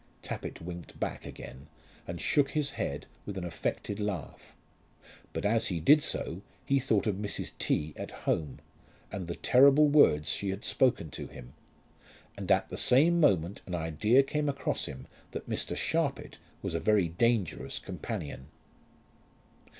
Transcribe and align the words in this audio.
Tappitt 0.23 0.59
winked 0.59 0.99
back 0.99 1.27
again 1.27 1.67
and 2.07 2.19
shook 2.19 2.49
his 2.49 2.71
head 2.71 3.05
with 3.27 3.37
an 3.37 3.43
affected 3.43 3.99
laugh; 3.99 4.55
but 5.31 5.45
as 5.45 5.67
he 5.67 5.79
did 5.79 6.01
so 6.01 6.41
he 6.65 6.79
thought 6.79 7.05
of 7.05 7.17
Mrs. 7.17 7.55
T. 7.59 7.93
at 7.95 8.09
home, 8.25 8.57
and 9.11 9.27
the 9.27 9.35
terrible 9.35 9.89
words 9.89 10.27
she 10.29 10.49
had 10.49 10.65
spoken 10.65 11.11
to 11.11 11.27
him; 11.27 11.53
and 12.35 12.51
at 12.51 12.69
the 12.69 12.77
same 12.79 13.19
moment 13.19 13.61
an 13.67 13.75
idea 13.75 14.23
came 14.23 14.49
across 14.49 14.85
him 14.87 15.05
that 15.33 15.47
Mr. 15.47 15.77
Sharpit 15.77 16.39
was 16.63 16.73
a 16.73 16.79
very 16.79 17.07
dangerous 17.09 17.77
companion. 17.77 18.47